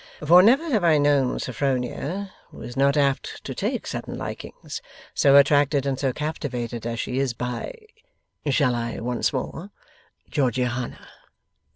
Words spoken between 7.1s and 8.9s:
is by shall